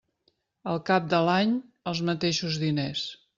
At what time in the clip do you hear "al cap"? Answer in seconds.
0.71-1.11